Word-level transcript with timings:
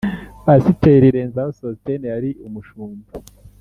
Pasiteri 0.45 1.13
Renzaho 1.15 1.51
Sostene 1.59 2.05
yari 2.13 2.29
Umushumba 2.47 3.07